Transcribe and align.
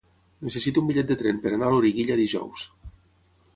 Necessito 0.45 0.81
un 0.83 0.87
bitllet 0.91 1.11
de 1.11 1.17
tren 1.19 1.43
per 1.45 1.53
anar 1.57 1.69
a 1.69 1.75
Loriguilla 1.75 2.19
dijous. 2.25 2.67